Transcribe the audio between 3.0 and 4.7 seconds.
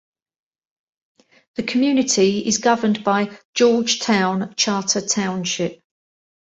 by Georgetown